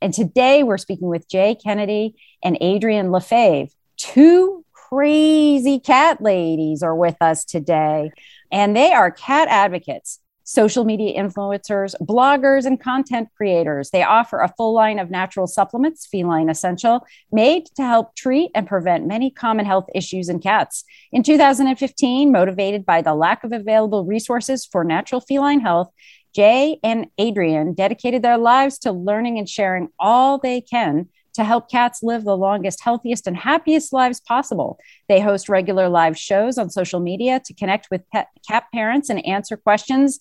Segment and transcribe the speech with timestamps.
[0.00, 6.94] And today we're speaking with Jae Kennedy and Adrienne Lefebvre, two crazy cat ladies are
[6.94, 8.10] with us today.
[8.50, 13.90] And they are cat advocates, social media influencers, bloggers, and content creators.
[13.90, 18.66] They offer a full line of natural supplements, Feline Essential, made to help treat and
[18.66, 20.84] prevent many common health issues in cats.
[21.12, 25.90] In 2015, motivated by the lack of available resources for natural feline health,
[26.36, 31.70] Jae and Adrienne dedicated their lives to learning and sharing all they can to help
[31.70, 34.78] cats live the longest, healthiest, and happiest lives possible.
[35.08, 39.24] They host regular live shows on social media to connect with pet, cat parents and
[39.24, 40.18] answer questions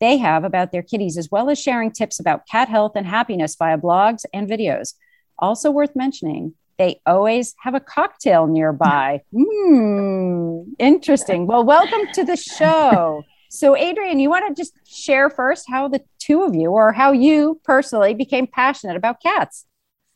[0.00, 3.56] they have about their kitties, as well as sharing tips about cat health and happiness
[3.56, 4.94] via blogs and videos.
[5.38, 9.22] Also worth mentioning, they always have a cocktail nearby.
[9.32, 11.46] Hmm, interesting.
[11.46, 13.24] Well, welcome to the show.
[13.52, 17.10] So, Adrienne, you want to just share first how the two of you, or how
[17.10, 19.66] you personally, became passionate about cats?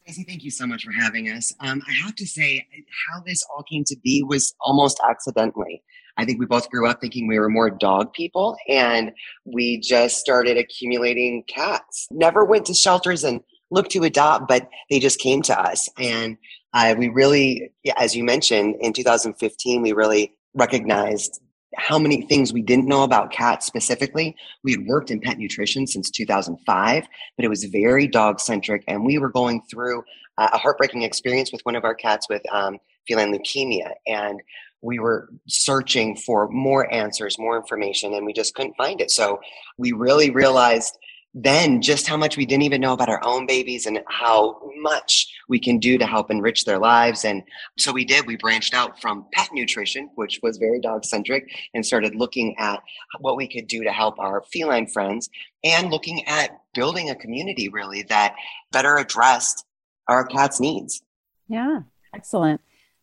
[0.05, 1.53] Stacy, thank you so much for having us.
[1.59, 2.65] Um, I have to say,
[3.09, 5.83] how this all came to be was almost accidentally.
[6.17, 9.11] I think we both grew up thinking we were more dog people, and
[9.45, 12.07] we just started accumulating cats.
[12.13, 13.41] Never went to shelters and
[13.73, 15.89] looked to adopt, but they just came to us.
[15.99, 16.37] And
[16.73, 21.41] uh, we really, as you mentioned, in 2015, we really recognized
[21.77, 24.37] how many things we didn't know about cats specifically.
[24.63, 28.85] We had worked in pet nutrition since 2005, but it was very dog centric.
[28.89, 30.03] And we were going through
[30.39, 33.93] a heartbreaking experience with one of our cats with um, feline leukemia.
[34.07, 34.41] And
[34.83, 39.11] we were searching for more answers, more information, and we just couldn't find it.
[39.11, 39.41] So
[39.79, 40.99] we really realized
[41.35, 45.27] then just how much we didn't even know about our own babies and how much
[45.49, 47.25] we can do to help enrich their lives.
[47.25, 47.43] And
[47.77, 48.27] so we did.
[48.27, 52.81] We branched out from pet nutrition, which was very dog centric, and started looking at
[53.21, 55.29] what we could do to help our feline friends
[55.65, 58.37] and looking at building a community really that
[58.71, 59.67] better addressed
[60.07, 61.03] our cats' needs.
[61.49, 61.81] Yeah,
[62.15, 62.61] excellent.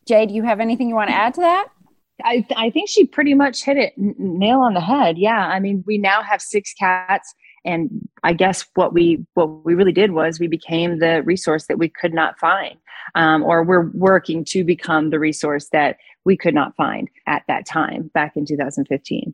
[0.09, 1.67] Jae, do you have anything you want to add to that?
[2.23, 5.17] I, I think she pretty much hit it nail on the head.
[5.17, 5.47] Yeah.
[5.47, 7.33] I mean, we now have six cats
[7.65, 11.77] and i guess what we what we really did was we became the resource that
[11.77, 12.77] we could not find
[13.15, 17.65] um, or we're working to become the resource that we could not find at that
[17.65, 19.33] time back in 2015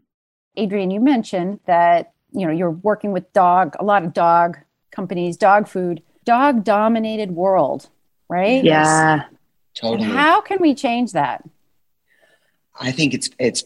[0.59, 4.57] Adrienne, you mentioned that you know you're working with dog a lot of dog
[4.91, 7.89] companies dog food dog dominated world
[8.29, 8.63] right?
[8.63, 9.25] Yeah.
[9.75, 10.03] Totally.
[10.03, 11.43] And how can we change that?
[12.79, 13.63] I think it's it's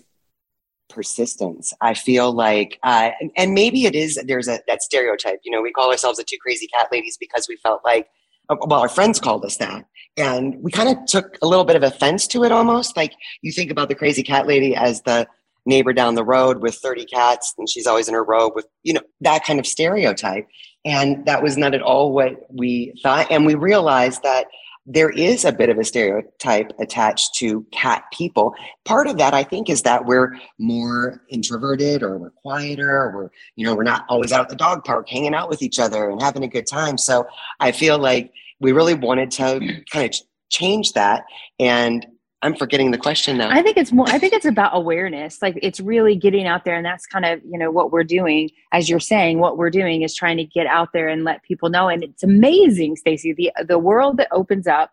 [0.91, 1.73] persistence.
[1.81, 5.61] I feel like, uh, and, and, maybe it is, there's a, that stereotype, you know,
[5.61, 8.07] we call ourselves the two crazy cat ladies because we felt like,
[8.49, 9.85] uh, well, our friends called us that.
[10.17, 12.97] And we kind of took a little bit of offense to it almost.
[12.97, 15.27] Like you think about the crazy cat lady as the
[15.65, 18.93] neighbor down the road with 30 cats and she's always in her robe with, you
[18.93, 20.47] know, that kind of stereotype.
[20.83, 23.31] And that was not at all what we thought.
[23.31, 24.47] And we realized that
[24.85, 28.53] there is a bit of a stereotype attached to cat people.
[28.83, 33.29] Part of that, I think, is that we're more introverted or we're quieter or we're,
[33.55, 36.09] you know, we're not always out at the dog park hanging out with each other
[36.09, 36.97] and having a good time.
[36.97, 37.27] So
[37.59, 40.19] I feel like we really wanted to kind of
[40.49, 41.25] change that.
[41.59, 42.05] And
[42.43, 43.49] I'm forgetting the question now.
[43.51, 45.41] I think it's more I think it's about awareness.
[45.41, 48.49] Like it's really getting out there and that's kind of, you know, what we're doing
[48.71, 51.69] as you're saying, what we're doing is trying to get out there and let people
[51.69, 54.91] know and it's amazing, Stacy, the the world that opens up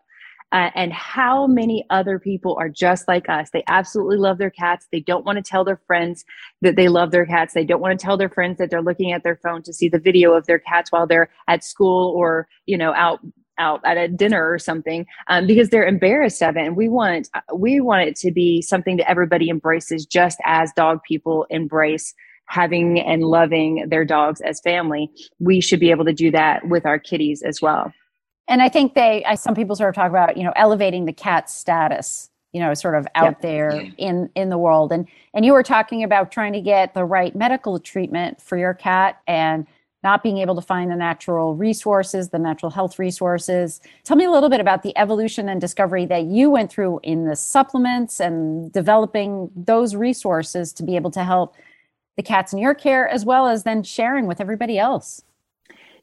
[0.51, 3.49] uh, and how many other people are just like us.
[3.51, 4.87] They absolutely love their cats.
[4.91, 6.25] They don't want to tell their friends
[6.61, 7.53] that they love their cats.
[7.53, 9.89] They don't want to tell their friends that they're looking at their phone to see
[9.89, 13.19] the video of their cats while they're at school or, you know, out
[13.59, 16.65] out at a dinner or something um, because they're embarrassed of it.
[16.65, 21.01] And we want we want it to be something that everybody embraces just as dog
[21.07, 22.13] people embrace
[22.45, 25.11] having and loving their dogs as family.
[25.39, 27.93] We should be able to do that with our kitties as well.
[28.47, 31.49] And i think they some people sort of talk about you know elevating the cat
[31.49, 33.41] status you know sort of out yep.
[33.41, 34.91] there in in the world.
[34.91, 38.73] And and you were talking about trying to get the right medical treatment for your
[38.73, 39.67] cat and
[40.03, 43.81] not being able to find the natural resources, the natural health resources.
[44.03, 47.25] Tell me a little bit about the evolution and discovery that you went through in
[47.25, 51.55] the supplements and developing those resources to be able to help
[52.15, 55.23] the cats in your care, as well as then sharing with everybody else.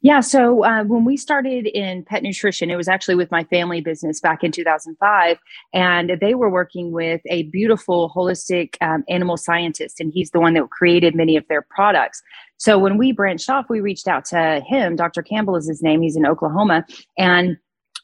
[0.07, 0.21] Yeah.
[0.21, 4.21] So uh, when we started in pet nutrition, it was actually with my family business
[4.21, 5.37] back in 2005.
[5.73, 10.53] And they were working with a beautiful holistic um, animal scientist, and he's the one
[10.53, 12.23] that created many of their products.
[12.55, 14.95] So when we branched off, we reached out to him.
[14.95, 15.21] Dr.
[15.21, 16.01] Campbell is his name.
[16.01, 16.85] He's in Oklahoma.
[17.17, 17.57] And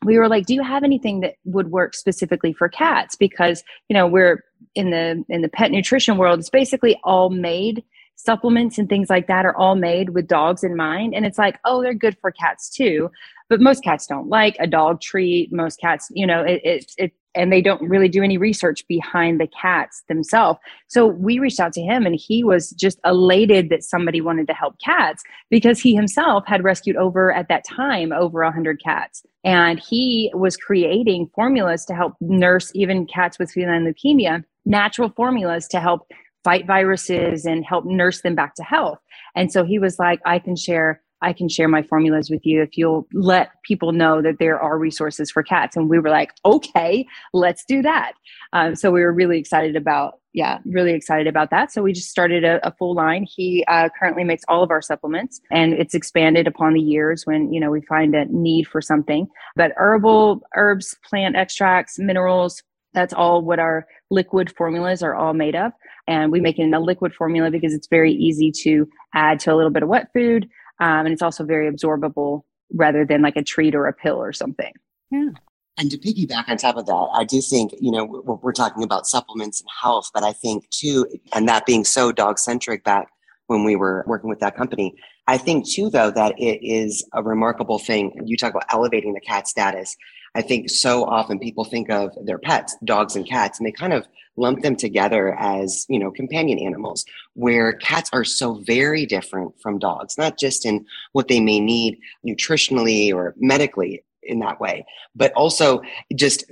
[0.04, 3.16] we were like, do you have anything that would work specifically for cats?
[3.16, 4.44] Because, you know, we're
[4.76, 7.82] in the in the pet nutrition world, it's basically all made
[8.24, 11.14] supplements and things like that are all made with dogs in mind.
[11.14, 13.10] And it's like, oh, they're good for cats too.
[13.50, 15.52] But most cats don't like a dog treat.
[15.52, 19.40] Most cats, you know, it, it, it and they don't really do any research behind
[19.40, 20.60] the cats themselves.
[20.88, 24.54] So we reached out to him and he was just elated that somebody wanted to
[24.54, 29.24] help cats because he himself had rescued over at that time over 100 cats.
[29.44, 35.68] And he was creating formulas to help nurse even cats with feline leukemia, natural formulas
[35.70, 36.08] to help
[36.44, 39.00] fight viruses and help nurse them back to health.
[39.36, 42.62] And so he was like, I can share I can share my formulas with you
[42.62, 45.78] if you'll let people know that there are resources for cats.
[45.78, 48.12] And we were like, okay, let's do that.
[48.52, 51.72] Um, so we were really excited about, yeah, really excited about that.
[51.72, 53.26] So we just started a, a full line.
[53.28, 57.54] He uh, currently makes all of our supplements, and it's expanded upon the years when
[57.54, 59.28] you know we find a need for something.
[59.56, 62.62] But herbal herbs, plant extracts, minerals,
[62.94, 65.72] that's all what our liquid formulas are all made of.
[66.08, 69.54] And we make it in a liquid formula because it's very easy to add to
[69.54, 70.46] a little bit of wet food.
[70.80, 72.42] Um, and it's also very absorbable
[72.74, 74.74] rather than like a treat or a pill or something.
[75.12, 75.30] Yeah.
[75.78, 78.84] And to piggyback on top of that, I do think, you know, we're, we're talking
[78.84, 83.08] about supplements and health, but I think too, and that being so dog centric back
[83.48, 84.96] when we were working with that company,
[85.28, 88.12] I think too, though, that it is a remarkable thing.
[88.26, 89.96] You talk about elevating the cat status.
[90.36, 93.94] I think so often people think of their pets, dogs and cats, and they kind
[93.94, 94.06] of
[94.36, 97.06] lump them together as, you know, companion animals,
[97.36, 102.00] where cats are so very different from dogs, not just in what they may need
[102.28, 104.86] nutritionally or medically in that way,
[105.16, 105.82] but also
[106.16, 106.46] just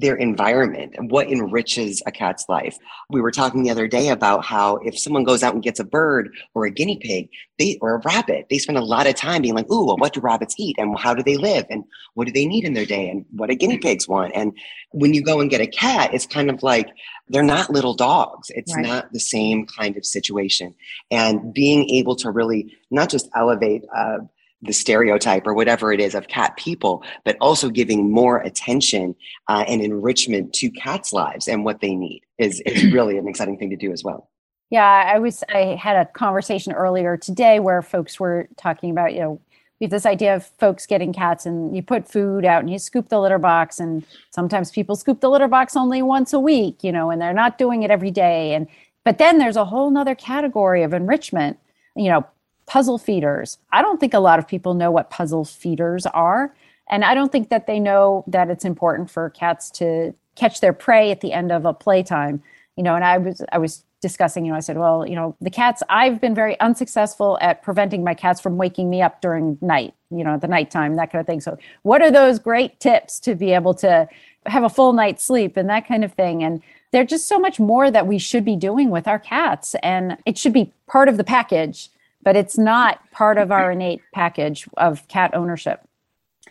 [0.00, 2.76] their environment and what enriches a cat's life.
[3.10, 5.84] We were talking the other day about how if someone goes out and gets a
[5.84, 7.28] bird or a guinea pig,
[7.58, 10.12] they or a rabbit, they spend a lot of time being like, "Ooh, well, what
[10.12, 11.84] do rabbits eat and how do they live and
[12.14, 14.52] what do they need in their day and what do guinea pigs want?" And
[14.92, 16.88] when you go and get a cat, it's kind of like
[17.28, 18.50] they're not little dogs.
[18.50, 18.84] It's right.
[18.84, 20.74] not the same kind of situation.
[21.10, 24.18] And being able to really not just elevate uh,
[24.62, 29.14] the stereotype or whatever it is of cat people, but also giving more attention
[29.48, 33.56] uh, and enrichment to cats' lives and what they need is, is really an exciting
[33.56, 34.28] thing to do as well.
[34.70, 39.20] Yeah, I was I had a conversation earlier today where folks were talking about, you
[39.20, 39.40] know,
[39.80, 42.78] we have this idea of folks getting cats and you put food out and you
[42.78, 46.82] scoop the litter box and sometimes people scoop the litter box only once a week,
[46.82, 48.54] you know, and they're not doing it every day.
[48.54, 48.66] And
[49.04, 51.58] but then there's a whole nother category of enrichment,
[51.96, 52.26] you know,
[52.68, 53.58] puzzle feeders.
[53.72, 56.54] I don't think a lot of people know what puzzle feeders are.
[56.90, 60.72] And I don't think that they know that it's important for cats to catch their
[60.72, 62.42] prey at the end of a playtime.
[62.76, 65.34] You know, and I was I was discussing, you know, I said, well, you know,
[65.40, 69.58] the cats, I've been very unsuccessful at preventing my cats from waking me up during
[69.60, 71.40] night, you know, the nighttime, that kind of thing.
[71.40, 74.08] So what are those great tips to be able to
[74.46, 76.44] have a full night's sleep and that kind of thing?
[76.44, 76.62] And
[76.92, 79.74] there's just so much more that we should be doing with our cats.
[79.82, 81.90] And it should be part of the package
[82.28, 85.80] but it's not part of our innate package of cat ownership.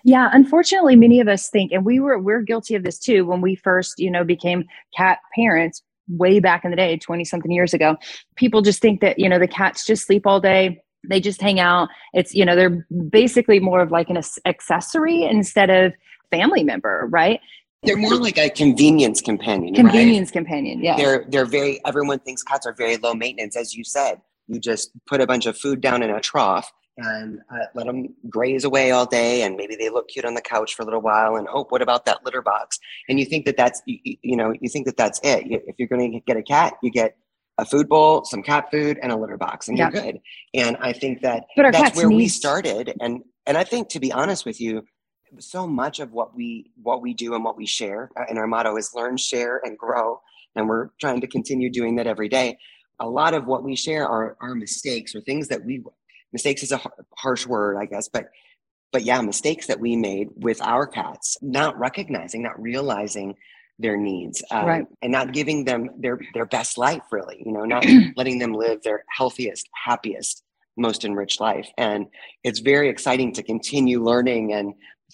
[0.04, 3.42] Yeah, unfortunately, many of us think, and we were we're guilty of this too when
[3.42, 4.66] we first, you know, became
[4.98, 7.96] cat parents way back in the day, 20 something years ago.
[8.38, 10.82] People just think that, you know, the cats just sleep all day.
[11.08, 11.90] They just hang out.
[12.12, 15.94] It's, you know, they're basically more of like an accessory instead of
[16.32, 17.40] family member, right?
[17.84, 19.76] They're more like a convenience companion.
[19.76, 20.34] Convenience right?
[20.34, 20.98] companion, yeah.
[20.98, 24.22] They're they're very everyone thinks cats are very low maintenance, as you said.
[24.48, 28.16] You just put a bunch of food down in a trough and uh, let them
[28.30, 31.02] graze away all day and maybe they look cute on the couch for a little
[31.02, 32.80] while and hope what about that litter box?
[33.08, 35.44] And you think that that's you, you know you think that that's it.
[35.46, 37.18] If you're going to get a cat you get
[37.60, 39.90] a food bowl some cat food and a litter box and yeah.
[39.92, 40.20] you're good.
[40.54, 42.94] And i think that that's where we started.
[43.00, 44.84] And and i think to be honest with you
[45.40, 48.48] so much of what we what we do and what we share uh, and our
[48.48, 50.20] motto is learn share and grow.
[50.56, 52.58] And we're trying to continue doing that every day
[53.00, 55.84] a lot of what we share are, are mistakes or things that we
[56.34, 56.82] mistakes is a
[57.18, 58.30] harsh word i guess but
[58.92, 63.36] but yeah mistakes that we made with our cats not recognizing not realizing
[63.80, 64.86] their needs um, right.
[65.02, 67.86] and not giving them their their best life really you know not
[68.16, 70.44] letting them live their healthiest happiest
[70.76, 72.08] most enriched life and
[72.44, 74.74] it's very exciting to continue learning and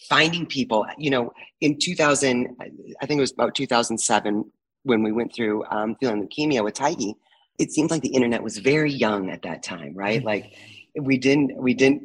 [0.09, 2.55] finding people you know in 2000
[3.01, 4.43] i think it was about 2007
[4.83, 7.15] when we went through um, feline leukemia with Tiggy,
[7.59, 10.19] it seemed like the internet was very young at that time, right?
[10.19, 10.27] Mm-hmm.
[10.27, 10.53] Like
[10.99, 12.03] we didn't we didn't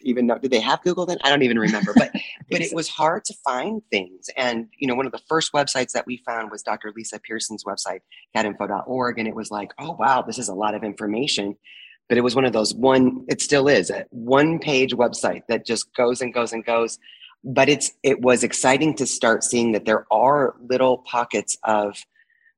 [0.00, 1.18] even know did they have Google then?
[1.24, 1.92] I don't even remember.
[1.94, 2.12] But
[2.50, 4.30] but it was hard to find things.
[4.36, 6.92] And you know, one of the first websites that we found was Dr.
[6.94, 8.00] Lisa Pierson's website,
[8.36, 9.18] catinfo.org.
[9.18, 11.56] And it was like, oh wow, this is a lot of information.
[12.08, 15.64] But it was one of those one, it still is a one page website that
[15.66, 16.98] just goes and goes and goes.
[17.42, 21.96] But it's it was exciting to start seeing that there are little pockets of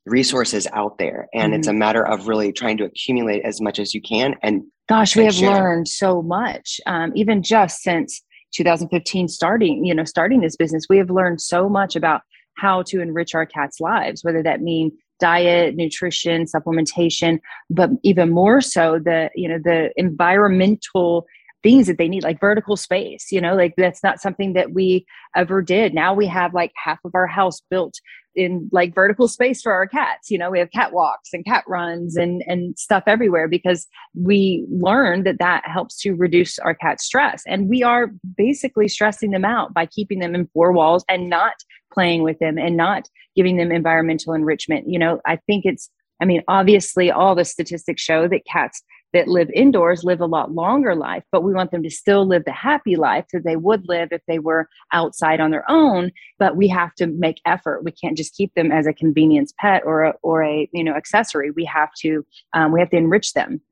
[0.06, 1.58] resources out there and mm-hmm.
[1.58, 1.80] it's a mm-hmm.
[1.80, 5.34] matter of really trying to accumulate as much as you can and gosh we have
[5.34, 5.50] share.
[5.50, 8.22] learned so much um, even just since
[8.54, 12.20] 2015 starting you know starting this business we have learned so much about
[12.56, 18.60] how to enrich our cats lives whether that mean diet nutrition supplementation but even more
[18.60, 21.26] so the you know the environmental
[21.62, 25.06] things that they need like vertical space you know like that's not something that we
[25.34, 25.94] ever did.
[25.94, 27.94] Now we have like half of our house built
[28.34, 31.64] in like vertical space for our cats you know we have cat walks and cat
[31.66, 37.00] runs and and stuff everywhere because we learned that that helps to reduce our cat
[37.00, 37.42] stress.
[37.46, 41.54] And we are basically stressing them out by keeping them in four walls and not
[41.92, 44.88] playing with them and not giving them environmental enrichment.
[44.88, 48.82] You know i think it's i mean obviously all the statistics show that cats
[49.16, 52.44] that live indoors live a lot longer life, but we want them to still live
[52.44, 56.12] the happy life that they would live if they were outside on their own.
[56.38, 57.82] But we have to make effort.
[57.82, 60.92] We can't just keep them as a convenience pet or a, or a you know
[60.92, 61.50] accessory.
[61.50, 63.62] We have to um, we have to enrich them.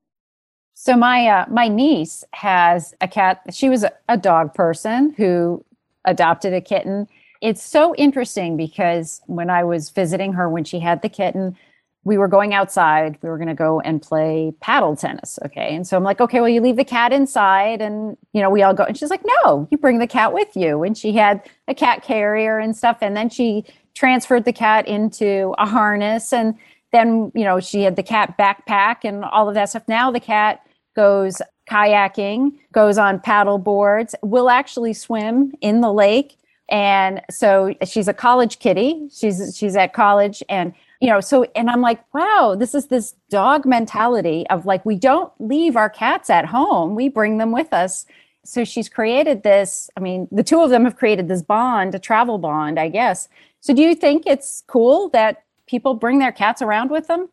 [0.72, 3.42] So my uh, my niece has a cat.
[3.52, 5.62] She was a, a dog person who
[6.06, 7.06] adopted a kitten.
[7.42, 11.58] It's so interesting because when I was visiting her when she had the kitten,
[12.04, 13.18] we were going outside.
[13.22, 15.38] We were going to go and play paddle tennis.
[15.44, 15.74] Okay.
[15.74, 18.62] And so I'm like, okay, well, you leave the cat inside and, you know, we
[18.62, 18.84] all go.
[18.84, 20.82] And she's like, no, you bring the cat with you.
[20.82, 22.98] And she had a cat carrier and stuff.
[23.00, 26.32] And then she transferred the cat into a harness.
[26.32, 26.54] And
[26.92, 29.84] then, you know, she had the cat backpack and all of that stuff.
[29.88, 30.60] Now the cat
[30.94, 36.36] goes kayaking, goes on paddle boards, will actually swim in the lake.
[36.68, 39.08] And so she's a college kitty.
[39.12, 43.14] She's she's at college and you know so and i'm like wow this is this
[43.30, 46.94] dog mentality of like we don't leave our cats at home.
[46.94, 48.06] We bring them with us.
[48.44, 51.98] So she's created this i mean the two of them have created this bond a
[51.98, 53.28] travel bond i guess.
[53.60, 57.28] So do you think it's cool that people bring their cats around with them?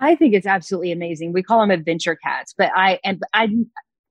[0.00, 1.32] I think it's absolutely amazing.
[1.32, 3.48] We call them adventure cats, but I and I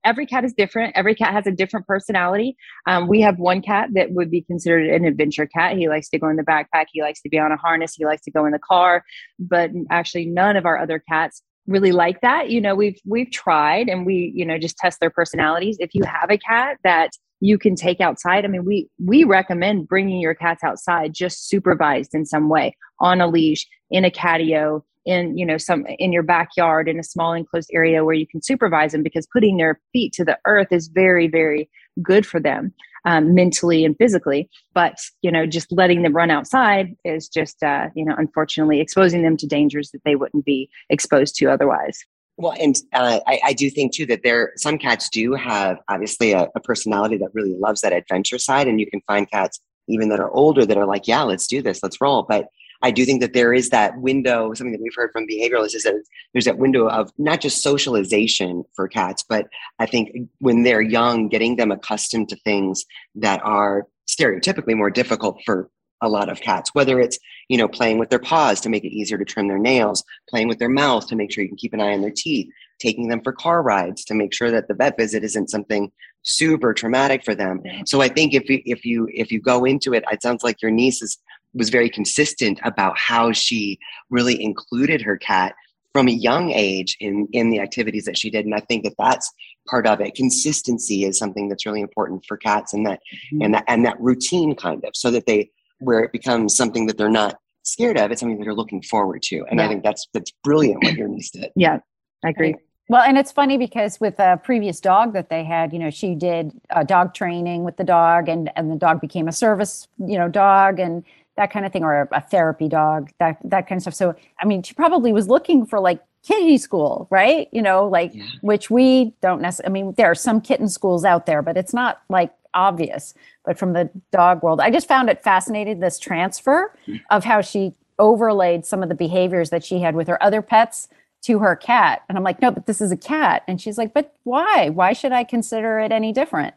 [0.04, 0.92] every cat is different.
[0.96, 2.56] Every cat has a different personality.
[2.86, 5.76] Um, we have one cat that would be considered an adventure cat.
[5.76, 6.86] He likes to go in the backpack.
[6.92, 7.94] He likes to be on a harness.
[7.94, 9.04] He likes to go in the car.
[9.38, 12.50] But actually, none of our other cats really like that.
[12.50, 15.76] You know, we've we've tried and we you know just test their personalities.
[15.80, 19.88] If you have a cat that you can take outside, I mean, we we recommend
[19.88, 24.82] bringing your cats outside, just supervised in some way, on a leash, in a catio,
[25.04, 28.42] in you know some in your backyard in a small enclosed area where you can
[28.42, 31.68] supervise them because putting their feet to the earth is very very
[32.02, 32.72] good for them
[33.06, 37.88] um, mentally and physically but you know just letting them run outside is just uh,
[37.94, 42.04] you know unfortunately exposing them to dangers that they wouldn't be exposed to otherwise
[42.36, 46.32] well, and uh, I, I, do think too that there some cats do have obviously
[46.32, 50.08] a, a, personality that really loves that adventure side, and you can find cats even
[50.08, 52.24] that are older that are like, yeah, let's do this, let's roll.
[52.26, 52.48] But
[52.82, 55.82] I do think that there is that window, something that we've heard from behavioralists is
[55.82, 60.80] that there's that window of not just socialization for cats, but I think when they're
[60.80, 62.84] young, getting them accustomed to things
[63.16, 65.70] that are stereotypically more difficult for
[66.02, 67.18] a lot of cats, whether it's,
[67.48, 70.48] you know, playing with their paws to make it easier to trim their nails, playing
[70.48, 72.48] with their mouth to make sure you can keep an eye on their teeth,
[72.80, 76.72] taking them for car rides to make sure that the vet visit isn't something super
[76.72, 77.62] traumatic for them.
[77.84, 80.62] So I think if you, if you, if you go into it, it sounds like
[80.62, 81.18] your niece is
[81.54, 83.78] was very consistent about how she
[84.10, 85.54] really included her cat
[85.92, 88.44] from a young age in in the activities that she did.
[88.44, 89.30] And i think that that's
[89.68, 90.14] part of it.
[90.14, 93.00] Consistency is something that's really important for cats and that
[93.32, 93.42] mm-hmm.
[93.42, 96.98] and that and that routine kind of so that they where it becomes something that
[96.98, 99.44] they're not scared of it's something that they're looking forward to.
[99.50, 99.66] And yeah.
[99.66, 101.50] i think that's that's brilliant what your niece did.
[101.56, 101.78] Yeah
[102.24, 102.54] i agree.
[102.90, 106.16] Well, and it's funny because with a previous dog that they had, you know, she
[106.16, 110.18] did uh, dog training with the dog, and and the dog became a service, you
[110.18, 111.04] know, dog, and
[111.40, 113.94] that kind of thing, or a therapy dog, that that kind of stuff.
[113.94, 117.48] So, I mean, she probably was looking for like kitty school, right?
[117.50, 118.26] You know, like yeah.
[118.42, 119.70] which we don't necessarily.
[119.70, 123.14] I mean, there are some kitten schools out there, but it's not like obvious.
[123.44, 127.00] But from the dog world, I just found it fascinating this transfer mm.
[127.10, 130.88] of how she overlaid some of the behaviors that she had with her other pets
[131.22, 132.02] to her cat.
[132.08, 133.42] And I'm like, no, but this is a cat.
[133.46, 134.70] And she's like, but why?
[134.70, 136.54] Why should I consider it any different?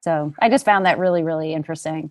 [0.00, 2.10] So I just found that really, really interesting.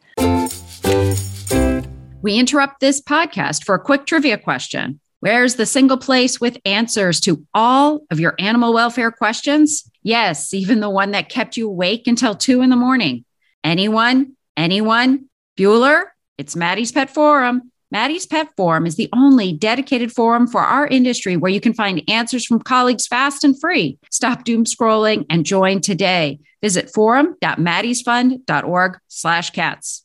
[2.21, 4.99] We interrupt this podcast for a quick trivia question.
[5.19, 9.89] Where's the single place with answers to all of your animal welfare questions?
[10.01, 13.23] Yes, even the one that kept you awake until two in the morning.
[13.63, 14.35] Anyone?
[14.55, 15.25] Anyone?
[15.57, 16.05] Bueller?
[16.37, 17.71] It's Maddie's Pet Forum.
[17.91, 22.03] Maddie's Pet Forum is the only dedicated forum for our industry where you can find
[22.09, 23.97] answers from colleagues fast and free.
[24.11, 26.39] Stop doom scrolling and join today.
[26.61, 30.03] Visit forum.maddiesfund.org slash cats.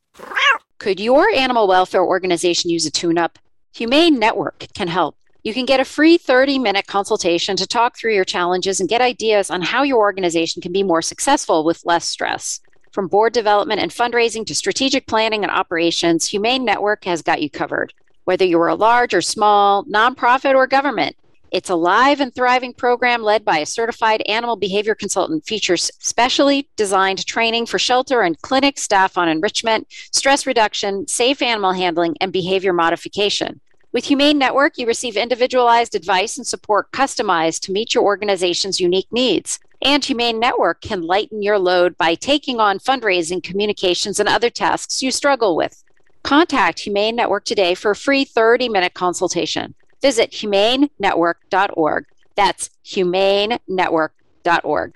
[0.82, 3.38] Could your animal welfare organization use a tune-up?
[3.72, 5.16] Humane Network can help.
[5.44, 9.00] You can get a free 30 minute consultation to talk through your challenges and get
[9.00, 12.58] ideas on how your organization can be more successful with less stress.
[12.90, 17.48] From board development and fundraising to strategic planning and operations, Humane Network has got you
[17.48, 17.94] covered.
[18.24, 21.14] Whether you are a large or small, nonprofit or government,
[21.52, 26.66] it's a live and thriving program led by a certified animal behavior consultant, features specially
[26.76, 32.32] designed training for shelter and clinic staff on enrichment, stress reduction, safe animal handling, and
[32.32, 33.60] behavior modification.
[33.92, 39.12] With Humane Network, you receive individualized advice and support customized to meet your organization's unique
[39.12, 39.60] needs.
[39.82, 45.02] And Humane Network can lighten your load by taking on fundraising, communications, and other tasks
[45.02, 45.84] you struggle with.
[46.22, 49.74] Contact Humane Network today for a free 30 minute consultation.
[50.02, 52.04] Visit humanenetwork.org.
[52.34, 54.94] That's humanenetwork.org.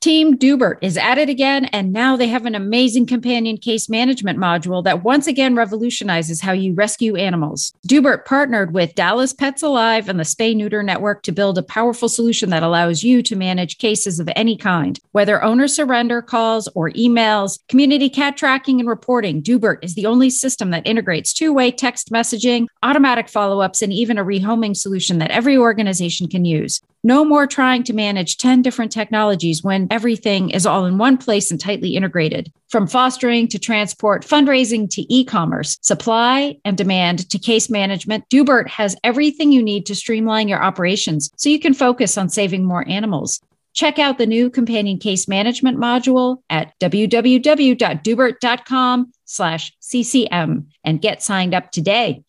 [0.00, 4.38] Team Doobert is at it again, and now they have an amazing companion case management
[4.38, 7.74] module that once again revolutionizes how you rescue animals.
[7.86, 12.08] Doobert partnered with Dallas Pets Alive and the Spay Neuter Network to build a powerful
[12.08, 16.90] solution that allows you to manage cases of any kind, whether owner surrender calls or
[16.92, 19.42] emails, community cat tracking and reporting.
[19.42, 23.92] Doobert is the only system that integrates two way text messaging, automatic follow ups, and
[23.92, 26.80] even a rehoming solution that every organization can use.
[27.02, 31.50] No more trying to manage 10 different technologies when everything is all in one place
[31.50, 32.52] and tightly integrated.
[32.68, 38.68] From fostering to transport, fundraising to e commerce, supply and demand to case management, Doobert
[38.68, 42.86] has everything you need to streamline your operations so you can focus on saving more
[42.86, 43.40] animals.
[43.72, 51.54] Check out the new companion case management module at www.doobert.com slash CCM and get signed
[51.54, 52.22] up today.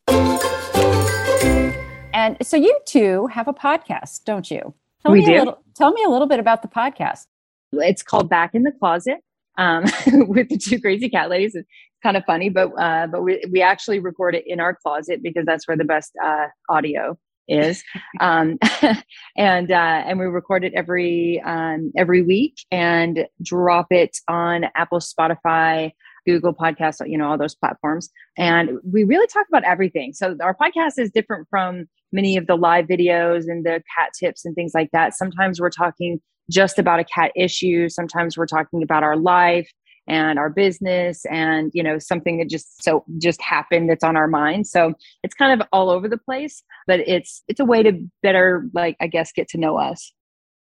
[2.13, 4.74] And so you two have a podcast, don't you?
[5.04, 5.32] Tell we me do.
[5.32, 7.26] A little, tell me a little bit about the podcast.
[7.74, 9.19] It's called Back in the Closet
[9.58, 9.86] um,
[10.28, 11.56] with the two crazy cat ladies.
[11.56, 11.67] It's
[12.04, 15.45] kind of funny, but uh, but we we actually record it in our closet because
[15.45, 17.84] that's where the best uh, audio is.
[18.19, 18.58] um,
[19.38, 25.00] and uh, and we record it every um, every week and drop it on Apple,
[25.00, 25.91] Spotify,
[26.26, 28.10] Google Podcasts, you know, all those platforms.
[28.38, 30.14] And we really talk about everything.
[30.14, 34.46] So our podcast is different from many of the live videos and the cat tips
[34.46, 35.14] and things like that.
[35.16, 37.90] Sometimes we're talking just about a cat issue.
[37.90, 39.70] Sometimes we're talking about our life
[40.08, 44.28] and our business and you know something that just so just happened that's on our
[44.28, 47.94] mind so it's kind of all over the place but it's it's a way to
[48.24, 50.12] better like i guess get to know us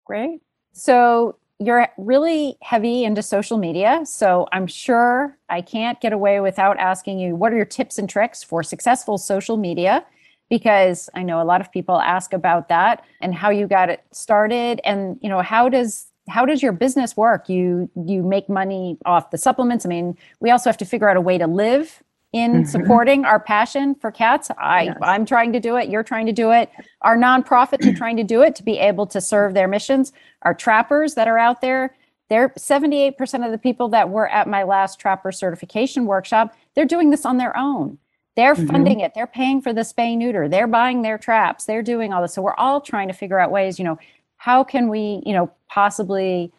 [0.06, 0.40] Great.
[0.72, 4.02] So you're really heavy into social media.
[4.04, 8.08] So I'm sure I can't get away without asking you what are your tips and
[8.08, 10.04] tricks for successful social media?
[10.50, 14.04] Because I know a lot of people ask about that and how you got it
[14.12, 17.48] started and you know how does how does your business work?
[17.48, 19.86] You you make money off the supplements.
[19.86, 22.02] I mean, we also have to figure out a way to live
[22.36, 22.66] in Mhm.
[22.66, 24.50] supporting our passion for cats.
[24.58, 24.96] I Yes.
[25.02, 26.70] I'm trying to do it, you're trying to do it.
[27.02, 30.12] Our nonprofits are trying to do it to be able to serve their missions.
[30.42, 31.94] Our trappers that are out there,
[32.28, 37.10] they're 78% of the people that were at my last trapper certification workshop, they're doing
[37.10, 37.98] this on their own.
[38.34, 38.70] They're Mhm.
[38.70, 39.14] funding it.
[39.14, 40.46] They're paying for the spay neuter.
[40.48, 41.64] They're buying their traps.
[41.64, 42.34] They're doing all this.
[42.34, 43.98] So we're all trying to figure out ways, you know,
[44.36, 46.52] how can we, you know, possibly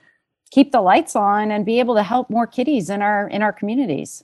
[0.50, 3.52] keep the lights on and be able to help more kitties in our in our
[3.52, 4.24] communities.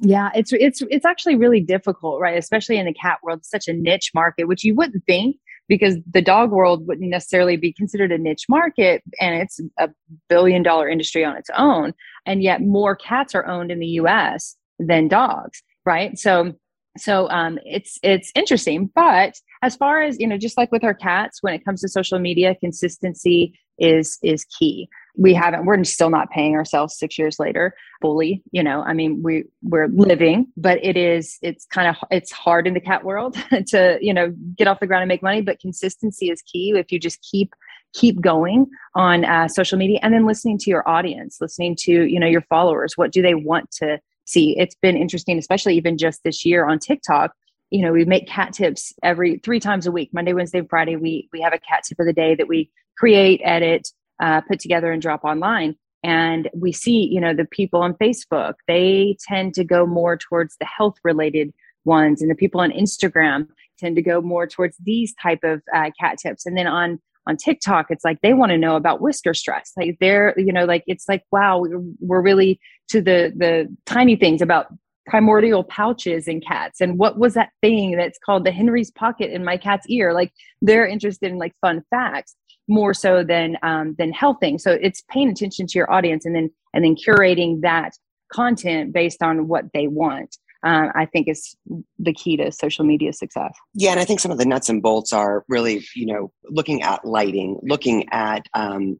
[0.00, 2.38] Yeah, it's it's it's actually really difficult, right?
[2.38, 5.36] Especially in the cat world, such a niche market, which you wouldn't think
[5.68, 9.90] because the dog world wouldn't necessarily be considered a niche market and it's a
[10.28, 11.92] billion dollar industry on its own.
[12.26, 16.16] And yet more cats are owned in the US than dogs, right?
[16.18, 16.54] So
[16.96, 20.94] so um, it's it's interesting, but as far as you know, just like with our
[20.94, 24.88] cats, when it comes to social media, consistency is is key.
[25.16, 28.42] We haven't, we're still not paying ourselves six years later fully.
[28.52, 32.66] You know, I mean, we we're living, but it is it's kind of it's hard
[32.66, 33.36] in the cat world
[33.68, 35.42] to you know get off the ground and make money.
[35.42, 36.72] But consistency is key.
[36.76, 37.52] If you just keep
[37.94, 42.20] keep going on uh, social media and then listening to your audience, listening to you
[42.20, 44.56] know your followers, what do they want to see?
[44.58, 47.32] It's been interesting, especially even just this year on TikTok
[47.70, 51.28] you know we make cat tips every three times a week monday wednesday friday we
[51.32, 53.88] we have a cat tip of the day that we create edit
[54.20, 58.54] uh, put together and drop online and we see you know the people on facebook
[58.66, 61.52] they tend to go more towards the health related
[61.84, 63.46] ones and the people on instagram
[63.78, 66.44] tend to go more towards these type of uh, cat tips.
[66.46, 69.72] And then on on TikTok, it's like they want to know about whisker stress.
[69.76, 71.62] Like they're, you know, like it's like, wow,
[72.00, 72.58] we're, really
[72.88, 74.68] to the the tiny things about
[75.06, 79.42] primordial pouches in cats and what was that thing that's called the henry's pocket in
[79.42, 80.30] my cat's ear like
[80.60, 82.36] they're interested in like fun facts
[82.68, 86.34] more so than um, than health things so it's paying attention to your audience and
[86.34, 87.92] then and then curating that
[88.32, 91.56] content based on what they want uh, I think is
[91.98, 93.54] the key to social media success.
[93.74, 96.82] Yeah, and I think some of the nuts and bolts are really, you know, looking
[96.82, 98.98] at lighting, looking at um,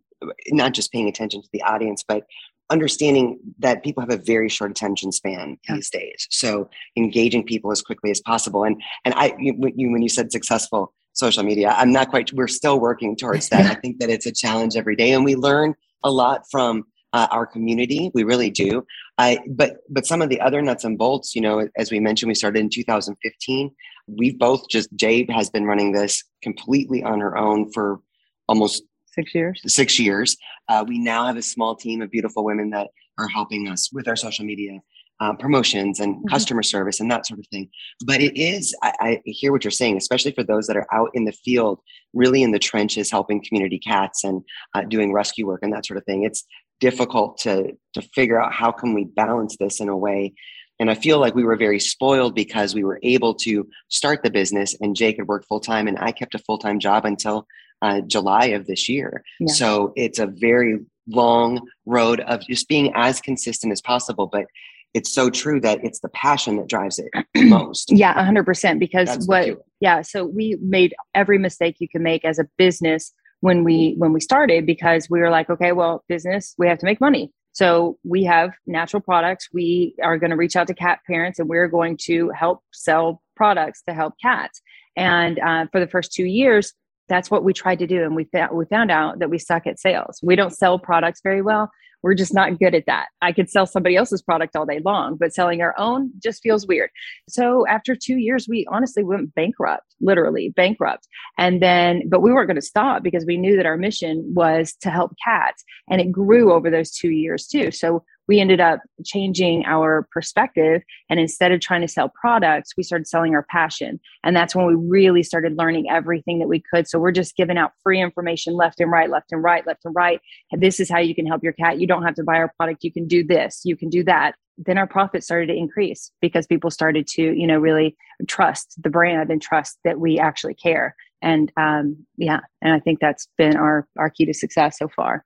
[0.51, 2.25] not just paying attention to the audience, but
[2.71, 5.77] understanding that people have a very short attention span yeah.
[5.77, 6.27] these days.
[6.31, 8.65] So engaging people as quickly as possible.
[8.65, 12.33] And and I you, when you said successful social media, I'm not quite.
[12.33, 13.67] We're still working towards that.
[13.71, 17.27] I think that it's a challenge every day, and we learn a lot from uh,
[17.31, 18.11] our community.
[18.15, 18.85] We really do.
[19.19, 22.29] I but but some of the other nuts and bolts, you know, as we mentioned,
[22.29, 23.71] we started in 2015.
[24.07, 28.01] We've both just Jade has been running this completely on her own for
[28.49, 29.61] almost six years.
[29.67, 30.37] Six years.
[30.69, 34.07] Uh, we now have a small team of beautiful women that are helping us with
[34.07, 34.79] our social media
[35.21, 36.29] uh, promotions and mm-hmm.
[36.29, 37.69] customer service and that sort of thing.
[38.05, 41.11] But it is, I, I, hear what you're saying, especially for those that are out
[41.15, 41.81] in the field,
[42.15, 44.43] really in the trenches, helping community cats and
[44.75, 46.25] uh, doing rescue work and that sort of thing.
[46.25, 46.45] It's
[46.81, 50.35] difficult to to figure out how can we balance this in a way.
[50.81, 54.31] And I feel like we were very spoiled because we were able to start the
[54.31, 57.47] business, and Jake had worked full time, and I kept a full time job until
[57.83, 59.25] uh, July of this year.
[59.41, 59.53] Yeah.
[59.53, 60.79] So it's a very
[61.09, 64.27] long road of just being as consistent as possible.
[64.27, 64.47] But
[64.95, 67.11] it's so true that it's the passion that drives it
[67.49, 67.93] most.
[67.93, 68.79] yeah, 100%.
[68.79, 73.13] Because That's what, yeah, so we made every mistake you can make as a business
[73.41, 76.87] when we when we started because we were like okay well business we have to
[76.87, 81.01] make money so we have natural products we are going to reach out to cat
[81.07, 84.61] parents and we're going to help sell products to help cats
[84.97, 86.73] and uh, for the first two years
[87.09, 89.67] that's what we tried to do and we, found we found out that we suck
[89.67, 90.21] at sales.
[90.23, 91.71] We don't sell products very well.
[92.03, 93.09] We're just not good at that.
[93.23, 96.67] I could sell somebody else's product all day long but selling our own just feels
[96.67, 96.91] weird.
[97.29, 101.09] So after two years we honestly went bankrupt literally bankrupt.
[101.39, 104.75] And then but we weren't going to stop because we knew that our mission was
[104.83, 107.71] to help cats and it grew over those two years too.
[107.71, 110.83] So we ended up changing our perspective.
[111.09, 113.99] And instead of trying to sell products, we started selling our passion.
[114.23, 116.87] And that's when we really started learning everything that we could.
[116.87, 119.95] So we're just giving out free information left and right, left and right, left and
[119.95, 120.21] right.
[120.53, 121.81] This is how you can help your cat.
[121.81, 122.85] You don't have to buy our product.
[122.85, 124.35] You can do this, you can do that.
[124.59, 128.91] Then our profits started to increase because people started to, you know, really trust the
[128.91, 130.97] brand and trust that we actually care.
[131.23, 135.25] And um, yeah, and I think that's been our our key to success so far.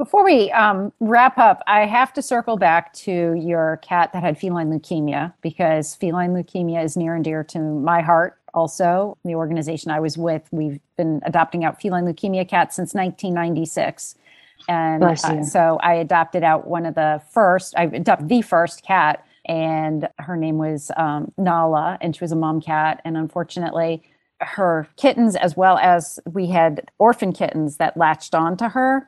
[0.00, 4.38] Before we um, wrap up, I have to circle back to your cat that had
[4.38, 8.38] feline leukemia because feline leukemia is near and dear to my heart.
[8.54, 14.14] Also, the organization I was with, we've been adopting out feline leukemia cats since 1996.
[14.70, 19.22] And uh, so I adopted out one of the first, I adopted the first cat,
[19.44, 23.02] and her name was um, Nala, and she was a mom cat.
[23.04, 24.02] And unfortunately,
[24.40, 29.06] her kittens, as well as we had orphan kittens that latched onto her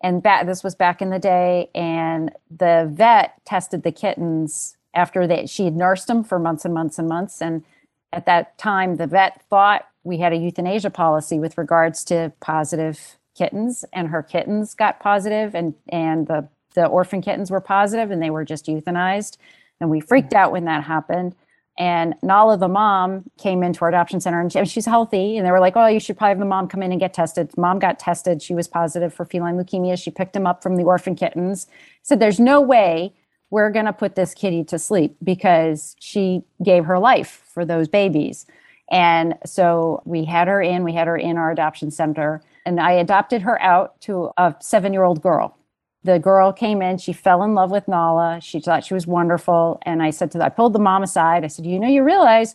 [0.00, 5.26] and back, this was back in the day and the vet tested the kittens after
[5.26, 7.42] that she had nursed them for months and months and months.
[7.42, 7.64] And
[8.12, 13.18] at that time the vet thought we had a euthanasia policy with regards to positive
[13.36, 18.22] kittens and her kittens got positive and and the the orphan kittens were positive and
[18.22, 19.36] they were just euthanized.
[19.80, 21.34] And we freaked out when that happened
[21.78, 25.36] and Nala, the mom, came into our adoption center and, she's healthy.
[25.36, 27.14] And they were like, oh, you should probably have the mom come in and get
[27.14, 27.56] tested.
[27.56, 28.42] Mom got tested.
[28.42, 30.00] She was positive for feline leukemia.
[30.00, 31.66] She picked him up from the orphan kittens.
[32.02, 33.14] Said, there's no way
[33.50, 37.88] we're going to put this kitty to sleep because she gave her life for those
[37.88, 38.46] babies.
[38.90, 42.42] And so we had her in, we had her in our adoption center.
[42.66, 45.56] And I adopted her out to a seven year old girl
[46.02, 48.40] the girl came in she fell in love with nala.
[48.40, 49.80] She thought she was wonderful.
[49.82, 51.44] And i said to the, i pulled the mom aside.
[51.44, 52.54] I said you know you realize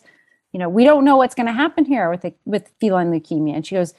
[0.52, 3.54] you know we don't know what's going to happen here with the, with feline leukemia.
[3.54, 3.94] And she goes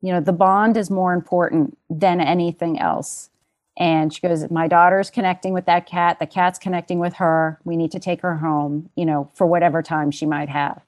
[0.00, 3.30] you know the bond is more important than anything else.
[3.78, 6.18] And she goes my daughter's connecting with that cat.
[6.18, 7.58] The cat's connecting with her.
[7.64, 10.82] We need to take her home you know for whatever time she might have.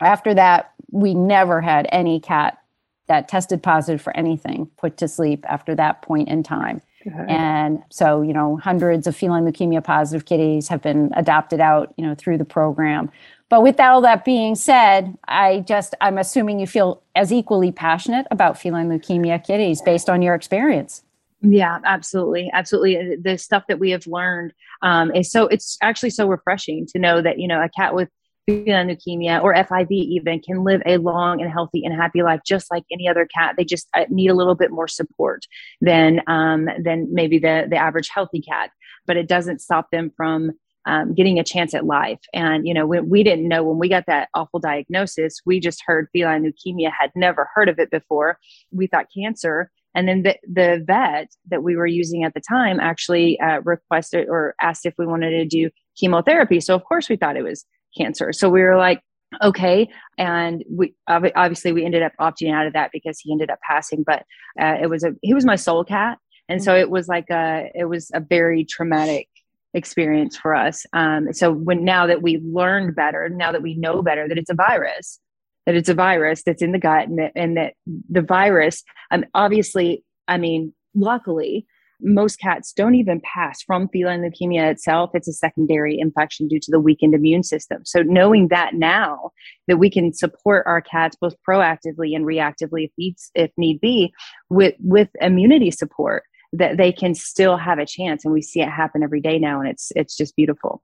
[0.00, 2.58] After that we never had any cat
[3.06, 6.82] that tested positive for anything put to sleep after that point in time
[7.28, 12.06] and so, you know, hundreds of feline leukemia positive kitties have been adopted out, you
[12.06, 13.10] know, through the program.
[13.48, 18.26] But with all that being said, I just, I'm assuming you feel as equally passionate
[18.30, 21.02] about feline leukemia kitties based on your experience.
[21.40, 22.50] Yeah, absolutely.
[22.52, 23.16] Absolutely.
[23.16, 27.22] The stuff that we have learned um, is so, it's actually so refreshing to know
[27.22, 28.08] that, you know, a cat with
[28.48, 32.70] feline leukemia or FIV even can live a long and healthy and happy life just
[32.70, 33.54] like any other cat.
[33.56, 35.44] They just uh, need a little bit more support
[35.80, 38.70] than um, than maybe the the average healthy cat,
[39.06, 40.52] but it doesn't stop them from
[40.86, 42.20] um, getting a chance at life.
[42.32, 45.40] And you know, we, we didn't know when we got that awful diagnosis.
[45.44, 48.38] We just heard feline leukemia, had never heard of it before.
[48.72, 49.70] We thought cancer.
[49.94, 54.28] And then the, the vet that we were using at the time actually uh, requested
[54.28, 56.60] or asked if we wanted to do chemotherapy.
[56.60, 57.64] So of course we thought it was
[57.96, 58.32] cancer.
[58.32, 59.00] So we were like,
[59.42, 59.88] okay.
[60.16, 64.04] And we obviously we ended up opting out of that because he ended up passing.
[64.06, 64.24] But
[64.60, 66.80] uh, it was a he was my soul cat, and so mm-hmm.
[66.80, 69.28] it was like a it was a very traumatic
[69.74, 70.86] experience for us.
[70.92, 74.50] Um, so when now that we've learned better, now that we know better that it's
[74.50, 75.20] a virus,
[75.66, 77.74] that it's a virus that's in the gut, and that and that
[78.08, 81.66] the virus, um, obviously, I mean, luckily
[82.00, 85.10] most cats don't even pass from feline leukemia itself.
[85.14, 87.82] It's a secondary infection due to the weakened immune system.
[87.84, 89.30] So knowing that now
[89.66, 94.12] that we can support our cats both proactively and reactively if needs, if need be
[94.48, 98.24] with, with immunity support, that they can still have a chance.
[98.24, 99.60] And we see it happen every day now.
[99.60, 100.82] And it's, it's just beautiful.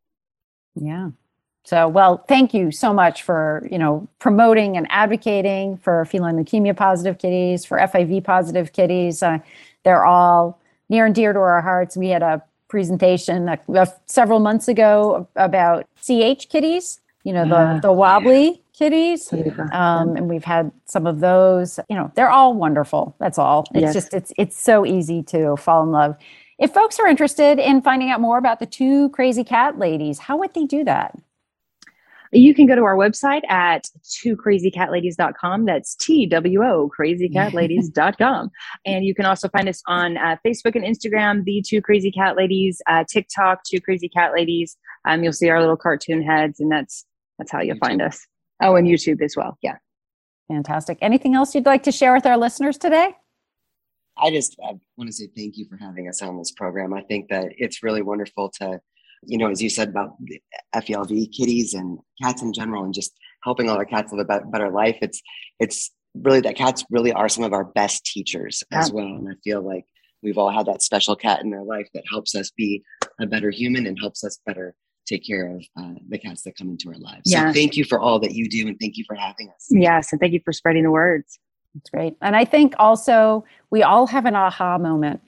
[0.74, 1.11] Yeah.
[1.66, 6.77] So, well, thank you so much for, you know, promoting and advocating for feline leukemia
[6.77, 9.22] positive kitties, for FIV positive kitties.
[9.22, 9.38] Uh,
[9.83, 11.97] they're all near and dear to our hearts.
[11.97, 17.92] We had a presentation uh, several months ago about CH kitties, you know, the, the
[17.92, 18.57] wobbly yeah.
[18.73, 19.33] kitties.
[19.73, 23.14] Um, and we've had some of those, you know, they're all wonderful.
[23.20, 23.64] That's all.
[23.75, 23.94] It's yes.
[23.94, 26.16] just, it's, it's so easy to fall in love.
[26.59, 30.37] If folks are interested in finding out more about the two crazy cat ladies, how
[30.38, 31.16] would they do that?
[32.35, 35.64] You can go to our website at twocrazycatladies.com.
[35.64, 38.51] That's T W O crazycatladies.com.
[38.87, 42.37] and you can also find us on uh, Facebook and Instagram, the Two Crazy Cat
[42.37, 44.77] Ladies, uh, TikTok, Two Crazy Cat Ladies.
[45.07, 47.07] Um, you'll see our little cartoon heads, and that's
[47.38, 47.81] that's how you'll YouTube.
[47.81, 48.27] find us.
[48.62, 49.59] Oh, and YouTube as well.
[49.62, 49.77] Yeah.
[50.49, 50.99] Fantastic.
[51.01, 53.14] Anything else you'd like to share with our listeners today?
[54.16, 56.94] I just I want to say thank you for having us on this program.
[56.94, 58.81] I think that it's really wonderful to
[59.27, 60.17] you know, as you said about
[60.75, 64.71] FELV kitties and cats in general, and just helping all our cats live a better
[64.71, 64.97] life.
[65.03, 65.23] It's
[65.61, 69.07] it's really that cats really are some of our best teachers as well.
[69.07, 69.85] And I feel like
[70.23, 72.83] we've all had that special cat in our life that helps us be
[73.21, 74.75] a better human and helps us better
[75.07, 77.23] take care of uh, the cats that come into our lives.
[77.27, 77.49] Yeah.
[77.49, 79.67] So thank you for all that you do and thank you for having us.
[79.71, 81.39] Yes, and thank you for spreading the words.
[81.75, 82.17] That's great.
[82.23, 85.21] And I think also we all have an aha moment.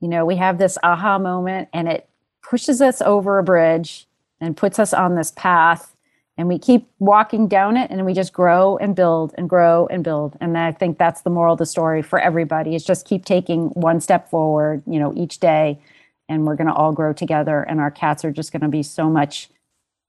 [0.00, 2.08] You know, we have this aha moment and it
[2.52, 4.06] pushes us over a bridge
[4.38, 5.96] and puts us on this path.
[6.36, 10.04] And we keep walking down it and we just grow and build and grow and
[10.04, 10.36] build.
[10.38, 13.68] And i think that's the moral of the story for everybody is just keep taking
[13.68, 15.80] one step forward you know each day
[16.28, 18.82] and we're going to all grow together and our cats are just going to be
[18.82, 19.48] so much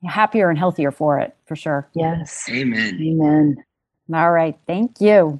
[0.04, 1.88] happier and healthier for it for sure.
[1.96, 2.50] Yes.
[2.50, 3.00] Amen.
[3.02, 3.64] Amen.
[4.14, 4.58] All right.
[4.68, 5.40] Thank you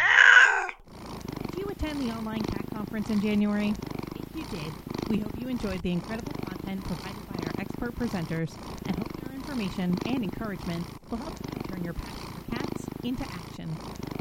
[3.09, 3.73] in January?
[4.15, 4.73] If you did,
[5.09, 8.53] we hope you enjoyed the incredible content provided by our expert presenters
[8.85, 13.23] and hope your information and encouragement will help you turn your passion for cats into
[13.23, 13.69] action.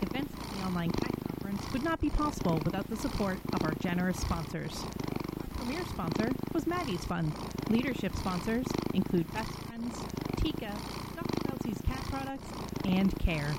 [0.03, 3.75] Events at the online cat conference would not be possible without the support of our
[3.81, 4.83] generous sponsors.
[4.83, 7.33] Our premier sponsor was Maddie's Fund.
[7.69, 9.99] Leadership sponsors include Best Friends,
[10.37, 10.73] Tika,
[11.17, 11.51] Dr.
[11.51, 12.49] Elsey's Cat Products,
[12.85, 13.53] and Care.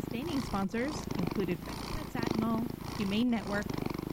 [0.00, 2.64] Sustaining sponsors included Pets Atinol,
[2.96, 3.66] Humane Network,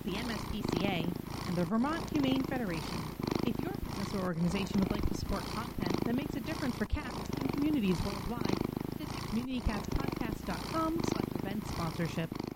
[0.05, 1.07] the MSPCA,
[1.47, 2.97] and the Vermont Humane Federation.
[3.45, 6.85] If your business or organization would like to support content that makes a difference for
[6.85, 8.57] cats and communities worldwide,
[8.97, 12.52] visit communitycatspodcast.com slash event sponsorship.